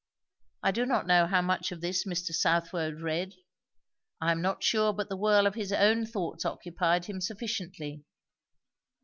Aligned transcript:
I 0.63 0.71
do 0.71 0.87
not 0.87 1.05
know 1.05 1.27
how 1.27 1.43
much 1.43 1.71
of 1.71 1.79
this 1.79 2.05
Mr. 2.07 2.33
Southwode 2.33 3.01
read, 3.01 3.35
I 4.19 4.31
am 4.31 4.41
not 4.41 4.63
sure 4.63 4.93
but 4.93 5.09
the 5.09 5.15
whirl 5.15 5.45
of 5.45 5.53
his 5.53 5.71
own 5.71 6.07
thoughts 6.07 6.43
occupied 6.43 7.05
him 7.05 7.21
sufficiently. 7.21 8.03